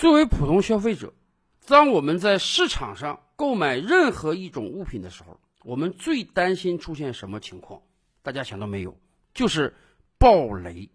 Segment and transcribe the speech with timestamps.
[0.00, 1.12] 作为普通消费者，
[1.66, 7.82] 当我们在市场上购买任何一种物品的时候，我们最担心出现什么情况？
[8.22, 8.98] 大家想到没有？
[9.34, 9.74] 就是
[10.16, 10.88] 暴雷。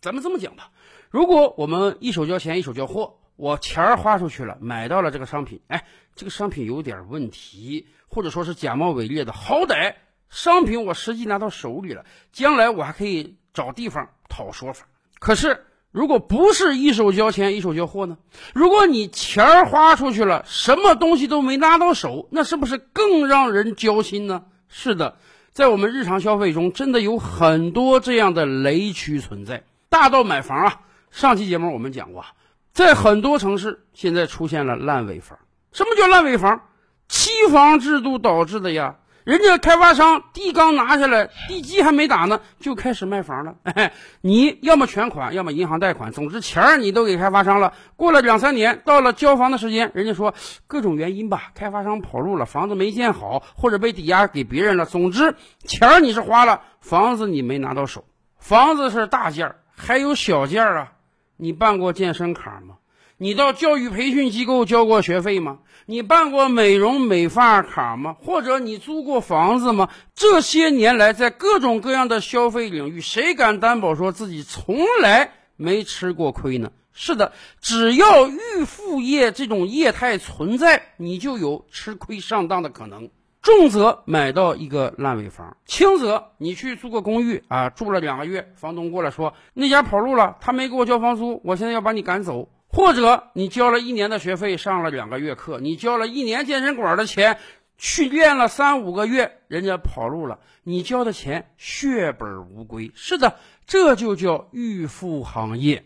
[0.00, 0.70] 咱们这么讲吧，
[1.10, 5.84] 如果我们一手交钱一手交货，我钱儿花出去了，买到了这个商品，哎，
[6.14, 9.96] 这个商品有点问题，或者说是假冒伪劣的，好歹
[10.28, 14.86] 商品我实际拿到手里了，将来我还可以找地方讨说法。
[15.18, 15.66] 可是。
[15.92, 18.16] 如果不是一手交钱一手交货呢？
[18.54, 24.44] 如果你钱儿花出去了，什么东西都没拿到手，那是不是更让人焦心呢？
[24.68, 25.16] 是的，
[25.52, 29.64] 在我们日常消费中，真的有很多这样的雷区存在。
[29.90, 32.24] 大到买房啊，上期节目我们讲过，
[32.72, 35.38] 在很多城市现在出现了烂尾房。
[35.72, 36.62] 什么叫烂尾房？
[37.06, 38.96] 期房制度导致的呀。
[39.24, 43.54] 人家开发商地刚拿下来，地基还没打呢，就开始卖房了。
[44.20, 47.72] 你要么全款，要么银行贷款，总之钱儿你都给开发商了。
[47.96, 50.34] 过了两三年，到了交房的时间，人家说
[50.66, 54.86] 各种原因吧，开发商跑路了，房子没建好，或者被抵押给别人了。
[54.86, 58.04] 总之，钱儿你是花了，房子你没拿到手。
[58.38, 60.92] 房子是大件儿，还有小件儿啊。
[61.36, 62.74] 你办过健身卡吗？
[63.22, 65.60] 你到教育培训机构交过学费吗？
[65.86, 68.16] 你办过美容美发卡吗？
[68.20, 69.88] 或者你租过房子吗？
[70.12, 76.72] 这些年来，在各种各样的消费领域，谁敢担保说自己从来没吃过亏呢？
[76.92, 83.08] 是的，只要预付业这种业态存在，你就有吃亏上当的可能。
[83.40, 92.48] 重则买到一个烂尾房，轻则你去租个公寓啊，住了两个月，房东过来说那家跑路了，他没给我交房租，我现在要把你赶走。
[92.72, 97.38] 或者你交了一年的学费，上了两个月课，你交了一年健身馆的钱，
[97.76, 102.90] 去练了三五个月，人家跑路了，你交的钱血本无归。
[102.94, 105.84] 是的，这就叫预付行业。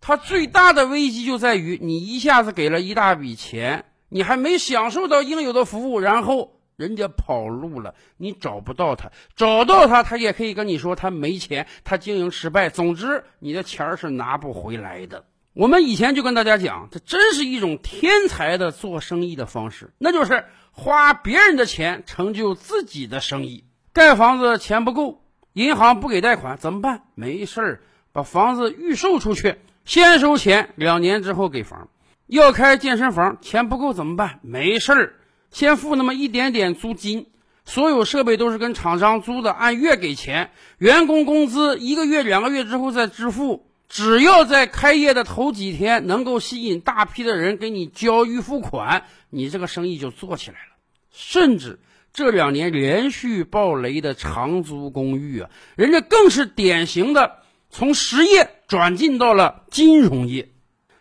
[0.00, 12.70] 它最大的危机就在于你一下子给了一大笔钱，你还没享受到应有的服务，然后人家跑路了，你找不到他，找到他，他也可以跟你说他没钱，他经营失败。
[12.70, 15.26] 总之，你的钱儿是拿不回来的。
[15.54, 23.64] 我们以前就跟大家讲，这真是一种天才的做生意的方式，那就是花别人的钱成就自己的生意。
[23.92, 27.02] 盖房子钱不够，银行不给贷款怎么办？
[27.14, 31.90] 没事儿，把房子预售出去，先收钱，两年之后给房。
[32.26, 34.40] 要开健身房，钱不够怎么办？
[34.40, 35.14] 没事儿，
[35.50, 37.26] 先付那么一点点租金，
[37.66, 43.68] 所有设备都是跟厂商租的，按月给钱，员工工资一个月、两个月之后再支付。
[43.92, 50.76] 只要在开业的头几天能够吸引大批的人给你交预付款，你这个生意就做起来了。
[51.10, 51.78] 甚至
[52.10, 60.48] 这两年连续爆雷的长租公寓啊，人家更是典型的从实业转进到了金融业。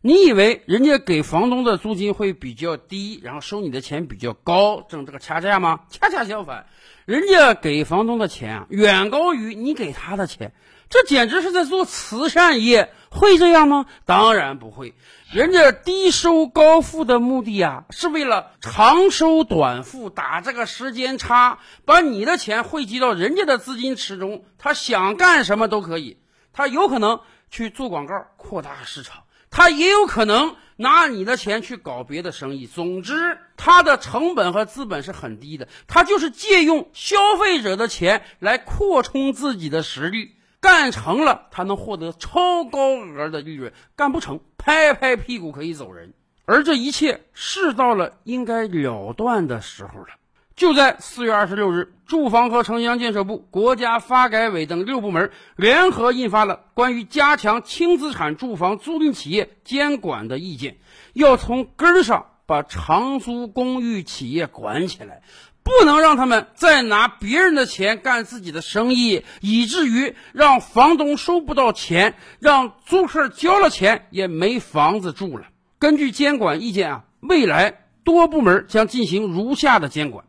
[0.00, 5.80] 你以为人家给房东的租金会比较低，然后收你的钱比较高，挣这个差价吗？
[5.90, 6.66] 恰恰相反，
[7.06, 10.52] 人家给房东的钱啊，远高于你给他的钱。
[10.88, 13.86] 这简直是在做慈善业，会这样吗？
[14.04, 14.92] 当然不会。
[15.32, 24.44] 人家低收高付的目的啊，是为了长收短付，打这个时间差，把你的钱汇集到人家的资金池中。
[24.58, 26.18] 他想干什么都可以，
[26.52, 27.20] 他有可能
[27.52, 32.66] 去做广告扩大市场，他也有可能拿你的钱去搞别的生意。
[32.66, 40.32] 总之，他的成本和资本是很低的，他就是借用消费者的钱来扩充自己的实力。
[40.60, 46.12] 干成了，他能获得超高额的利润；干不成，拍拍屁股可以走人。
[46.44, 50.08] 而这一切是到了应该了断的时候了。
[50.56, 60.78] 就在四月二十六日，住房和城乡建设部、国家发改委等六部门联合印发了关于加强轻资产住房租赁企业监管的意见，
[61.12, 65.20] 要从根儿上把长租公寓企业管起来。
[65.62, 75.48] 不能让他们再拿别人的钱干自己的生意，以至于让房东收不到钱，让租客交了钱也没房子住了。
[75.78, 80.24] 根据监管意见啊，未来多部门将进行如下的监管：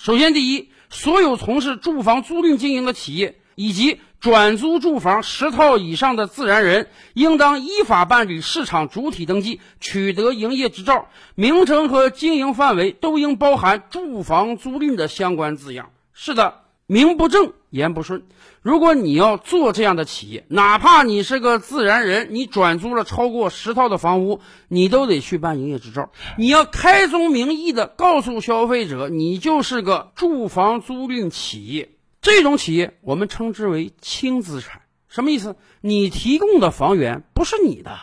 [0.00, 4.00] 首先，第一，所有从事住房租赁经营的企业以及。
[4.20, 15.90] 转租住房十套以上的自然人，应当依法办理市场主体登记，取得营业执照，名称和经营范围都应包含住房租赁的相关字样。
[16.12, 18.24] 是的，名不正言不顺。
[18.68, 26.10] 如果你要做这样的企业，哪怕你是个自然人，你转租了超过十套的房屋，你都得去办营业执照。
[26.36, 31.92] 你要开宗明义的告诉消费者，你就是个住房租赁企业。
[32.20, 35.56] 这种企业我们称之为轻资产，什么意思？
[35.80, 37.98] 你提供的房源不是你的，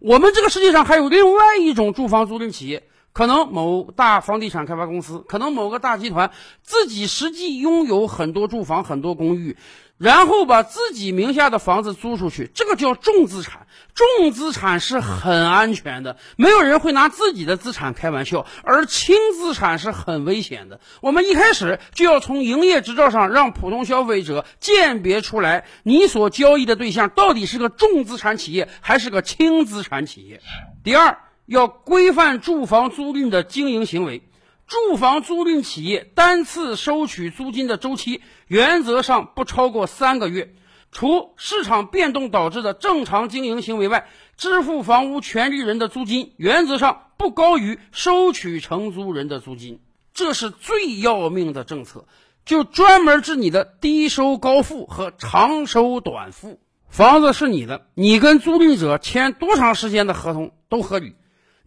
[0.00, 9.56] 我们这个世界上还有另外一种住房租赁企业，可能某大房地产开发公司，可能某个大集团自己实际拥有很多住房、很多公寓。
[10.00, 13.66] 然后把自己名下的房子租出去，这个叫重资产。
[13.94, 18.46] 重资产是很安全的，没有人会拿自己的资产开玩笑。
[18.64, 20.80] 而轻资产是很危险的。
[21.02, 30.40] 我们一开始就要从营业执照上让普通消费者鉴别出来，你所交易的对象到底是个重资产企业还是个轻资产企业。
[30.82, 34.22] 第二，要规范住房租赁的经营行为。
[34.70, 40.54] 住房租赁企业单次收取租金的周期原则上不超过三个月，
[40.92, 44.06] 除市场变动导致的正常经营行为外，
[44.36, 49.80] 支付房屋权利人的租金原则上不高于收取承租人的租金，
[50.14, 52.06] 这是最要命的政策，
[52.44, 56.60] 就专门治你的低收高付和长收短付。
[56.88, 61.16] 房子是你的，你跟租赁者签多长时间的合同都合理。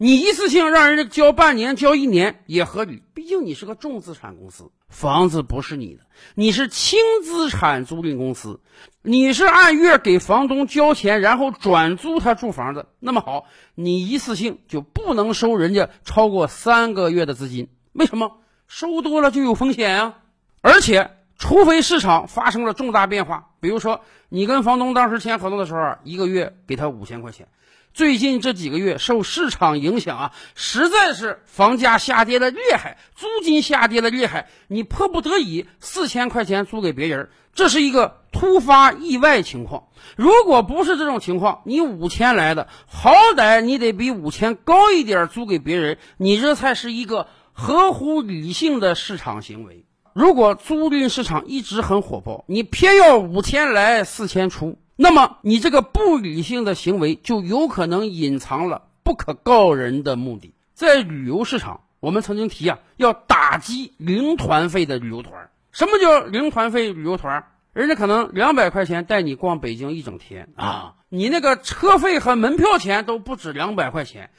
[0.04, 6.02] 你一次性让人家交半年、交一年也合理，毕竟你是个重资产公司，房子不是你的，
[6.34, 8.60] 你是轻资产租赁公司，
[9.00, 12.90] 你是按月给房东交钱，然后转租他住房的。
[13.00, 18.40] 那么好，你一次性就不能收人家超过三个月的资金，为什么？
[18.66, 20.18] 收多了就有风险啊！
[20.60, 27.48] 而且，除非市场发生了重大变化，比如说你跟房东当时签合同的时候，一个月给他五千块钱。
[27.94, 39.84] 最近这几个月受市场影响啊，实在是房价下跌的厉害，租金下跌的厉害，你迫不得已四千块钱租给别人，这是一个突发意外情况。
[40.16, 49.86] 如果不是这种情况，你五千来的，好歹你得比五千高一点租给别人，你这才是一个合乎理性的市场行为。
[50.12, 54.78] 如果租赁市场一直很火爆，你偏要五千来四千出。
[54.96, 60.54] 那么，你这个不理性的行为就有可能隐藏了不可告人的目的。
[60.72, 65.50] 在旅游市场，我们曾经提啊，要打击零团费的旅游团。
[65.72, 67.44] 什么叫零团费旅游团？
[67.72, 74.30] 人家可能两百块钱带你逛北京一整天啊，你那个车费和门票钱都不止两百块钱。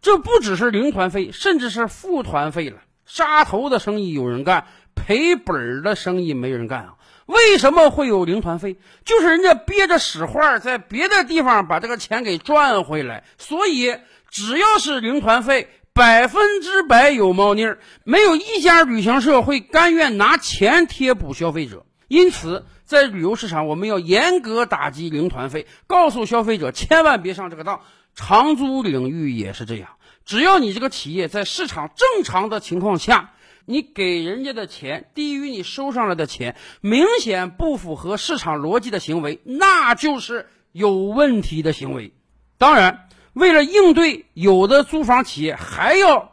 [0.00, 2.78] 这不只是零团费，甚至是负团费了。
[3.04, 4.66] 杀头的生意有人干，
[4.96, 6.94] 赔本儿的生意没人干啊。
[7.32, 8.76] 为什么会有零团费？
[9.04, 13.24] 就是人家憋着使坏，在别的地方把这个钱给赚回来。
[13.38, 13.96] 所以
[14.30, 21.86] 只要是零团费，百分之百有猫腻儿，没有一家旅行社会甘愿拿钱贴补消费者。
[22.06, 27.80] 因此，在旅游市场，我们要严格打击零团费，告诉消费者千万别上这个当。
[28.14, 29.88] 长租领域也是这样，
[30.26, 33.32] 只要你这个企业在市场正常的情况下。
[33.66, 42.12] 你给人家的钱低于你收上来的钱，明显不符合市场逻辑的行为，那就是有问题的行为。
[42.58, 46.32] 当然，为了应对有的租房企业还要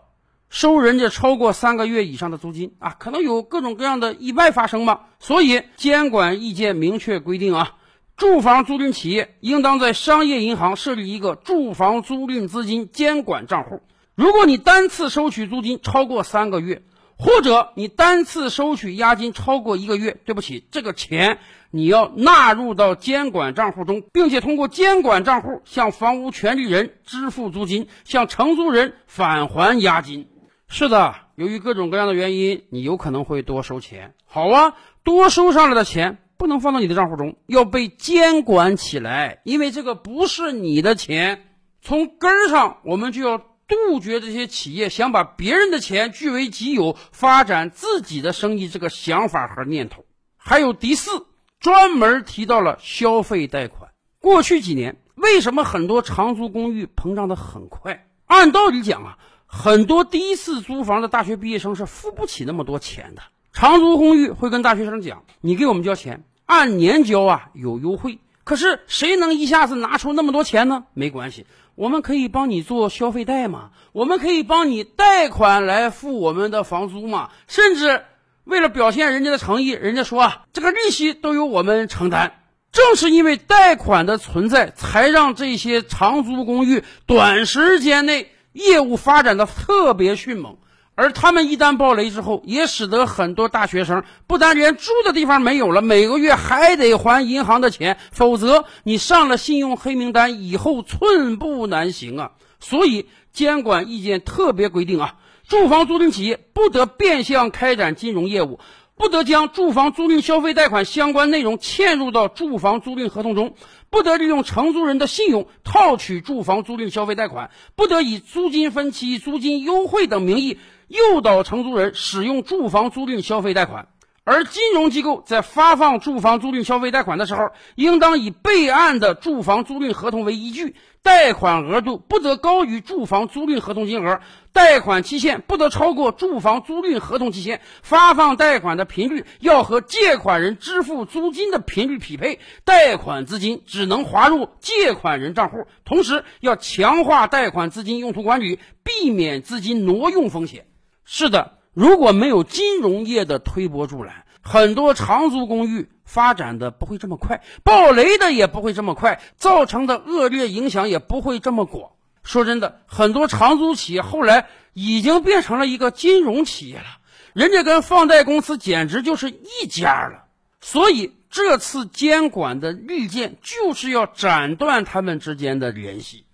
[0.49, 5.01] 收人家超过三个月以上的租金啊，可能有各种各样的意外发生嘛。
[5.19, 7.75] 所以监管意见明确规定啊，
[8.17, 13.81] 住房租赁企业应当在商业银行设立一个住房租赁资金监管账户。
[14.15, 16.83] 如果你单次收取租金超过三个月，
[17.21, 21.39] 或者你单次收取押金超过一个月，对不起，这个钱
[21.69, 30.29] 你要纳入到监管账户中，并且通过监管账户向房屋权利人支付租金，向承租人返还押金。
[30.69, 34.13] 是的，由于各种各样的原因，你有可能会多收钱。
[34.25, 41.43] 好啊，多收上来的钱不能放到你的账户中，要被监管起来，因为这个不是你的钱。
[41.81, 43.41] 从根儿上，我们就要。
[43.69, 50.05] 杜绝这些企业想把别人的钱据为己有、发展自己的生意这个想法和念头。
[50.35, 51.27] 还有第四，
[51.59, 53.91] 专门提到了消费贷款。
[54.19, 58.07] 过去几年，为什么很多长租公寓膨胀的很快？
[58.25, 63.21] 按道理讲啊，很多第一次租房的大学毕业生是付不起那么多钱的。
[63.53, 70.85] 长租公寓会跟大学生讲：“你给我们交钱，按年交啊，有优惠。”可是谁能一下子拿出那么多钱呢？
[70.95, 71.45] 没关系。
[71.79, 73.69] 我们可以帮你做消费贷嘛？
[73.93, 77.29] 我们可以帮你贷款来付我们的房租嘛？
[77.47, 78.03] 甚至
[78.43, 82.33] 为了表现人家的诚意，人家说啊，这个利息都由我们承担。
[82.73, 90.57] 正是因为贷款的存在，才让这些长租公寓短时间内业务发展的特别迅猛。
[90.99, 102.31] 而他们一旦暴雷之后，也使得很多大学生不但连住的地方没有了，每个月还得还银行的钱，否则你上了信用黑名单以后寸步难行啊！
[102.59, 105.15] 所以监管意见特别规定啊，
[105.47, 108.59] 住房租赁企业不得变相开展金融业务，
[108.97, 113.55] 不得将住房租赁消费贷款相关内容嵌入到住房租赁合同中，
[113.89, 120.57] 不得利用承租人的信用套取住房租赁消费贷款，不得以租金分期、租金优惠等名义
[120.89, 123.87] 诱导承租人使用住房租赁消费贷款。
[124.25, 134.21] 而金融机构在发放住房租赁消费贷款的时候，应当以备案的住房租赁合同为依据，贷款额度不得高于住房租赁合同金额，
[134.53, 150.67] 贷款期限不得超过住房租赁合同期限，发放贷款的频率要和借款人支付租金的频率匹配，贷款资金只能划入借款人账户，同时要强化贷款资金用途管理，避免资金挪用风险。
[151.11, 151.57] 是的。
[151.73, 161.93] 如果没有金融业的推波助澜，很多长租公寓发展的不会这么快，暴雷的也不会这么快，造成的恶劣影响也不会这么广。
[162.21, 166.99] 说真的，很多长租企业后来已经变成了一个金融企业了，
[167.33, 170.25] 人家跟放贷公司简直就是一家了。
[170.61, 176.25] 所以这次监管的利剑就是要斩断他们之间的联系。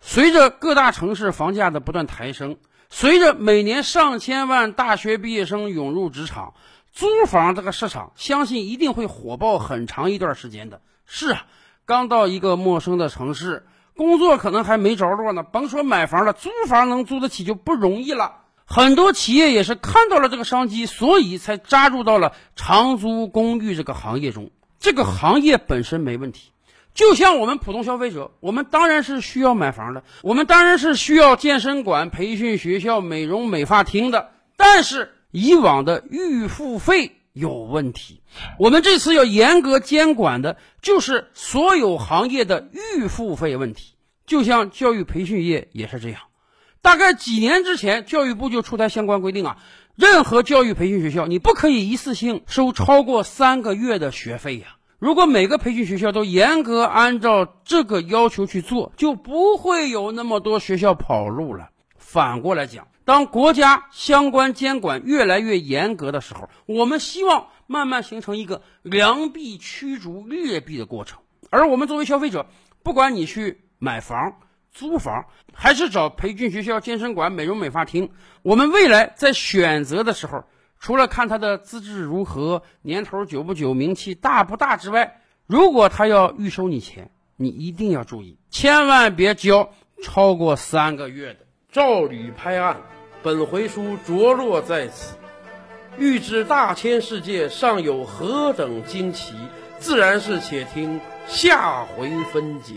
[0.00, 2.56] 随着各大城市房价的不断抬升。
[2.90, 6.54] 随着每年上千万大学毕业生涌入职场，
[6.92, 10.80] 租房这个市场相信一定会火爆很长一段时间的。
[11.04, 11.46] 是啊，
[11.86, 18.42] 刚到一个陌生的城市，工作可能还没着落呢，甭说买房了，租房能租得起就不容易了。
[18.64, 24.50] 很多企业也是看到了这个商机，所以才扎入到了长租公寓这个行业中。
[24.78, 26.52] 这个行业本身没问题。
[26.94, 34.30] 就像我们普通消费者，我们当然是需要买房的，我们当然是需要健身馆、培训学校、美容美发厅的。
[34.56, 38.22] 但是以往的预付费有问题，
[38.60, 43.94] 我们这次要严格监管的就是所有行业的预付费问题。
[44.24, 46.20] 就像教育培训业也是这样，
[46.80, 49.58] 大概几年之前，教育部就出台相关规定啊，
[49.96, 54.76] 任何教育培训学校你不可以一次性收超过三个月的学费呀。
[54.98, 61.68] 如果每个培训学校都严格按照这个要求去做，就不会有那么多学校跑路了。
[61.98, 71.18] 反过来讲，当国家相关监管越来越严格的时候，我们希望慢慢形成一个良币驱逐劣币的过程。
[71.50, 72.46] 而我们作为消费者，
[72.82, 74.38] 不管你去买房、
[74.72, 78.10] 租房，还是找培训学校、健身馆、美容美发厅，
[78.42, 80.44] 我们未来在选择的时候。
[80.84, 89.70] 除了看他的资质如何、年头久不久、名气大不大之外，如果他要预收你钱，你一定要注意，千万别交
[90.02, 91.46] 超过三个月的。
[91.72, 92.82] 照吕拍案，
[93.22, 95.16] 本回书着落在此。
[95.96, 99.32] 欲知大千世界尚有何等惊奇，
[99.78, 102.74] 自然是且听下回分解。